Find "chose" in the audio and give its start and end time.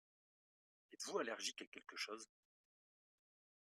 1.95-2.27